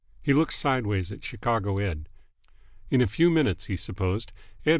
He 0.23 0.33
looked 0.33 0.53
sideways 0.55 1.11
at 1.11 1.23
Chicago 1.23 1.77
Ed. 1.77 2.09
In 2.89 3.01
a 3.01 3.07
few 3.07 3.29
minutes, 3.29 3.65
he 3.67 3.75
supposed, 3.75 4.31
Ed. 4.65 4.69